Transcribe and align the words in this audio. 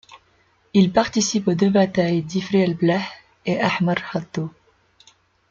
Il 0.73 0.91
participe 0.91 1.47
aux 1.47 1.53
deux 1.53 1.69
batailles 1.69 2.23
d’Ifri 2.23 2.61
el 2.61 2.73
blah 2.73 3.03
et 3.45 3.61
Ahmar 3.61 3.97
Khaddou. 3.97 4.49